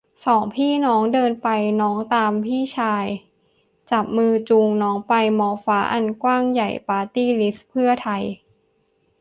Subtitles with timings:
[0.25, 1.47] สองพี่น้อง เดินไป
[1.81, 3.05] น้องตามพี่ชาย
[3.91, 8.23] จับมือจูงน้องไป มองฟ้าอันกว้างใหญ่ ปาร์ตี้ลิสต์เพื่อไทย